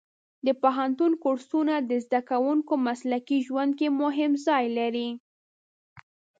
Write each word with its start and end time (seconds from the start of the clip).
د 0.45 0.47
پوهنتون 0.61 1.11
کورسونه 1.23 1.73
د 1.89 1.91
زده 2.05 2.21
کوونکو 2.29 2.73
مسلکي 2.87 3.37
ژوند 3.47 3.71
کې 3.79 3.87
مهم 4.01 4.31
ځای 4.45 4.65
لري. 4.77 5.09